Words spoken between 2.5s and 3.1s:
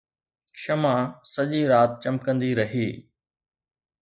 رهي